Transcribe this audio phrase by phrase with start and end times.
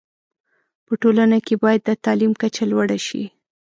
[0.85, 3.23] په ټولنه کي باید د تعلیم کچه لوړه شی